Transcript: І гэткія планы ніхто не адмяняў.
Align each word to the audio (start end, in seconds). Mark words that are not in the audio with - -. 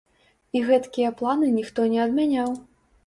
І 0.59 0.61
гэткія 0.69 1.11
планы 1.21 1.53
ніхто 1.59 1.85
не 1.93 2.01
адмяняў. 2.07 2.49